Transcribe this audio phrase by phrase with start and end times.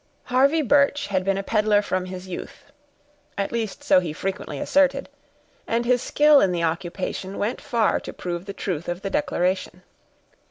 [0.23, 2.71] Harvey Birch had been a peddler from his youth;
[3.37, 5.07] at least so he frequently asserted,
[5.67, 9.83] and his skill in the occupation went far to prove the truth of the declaration.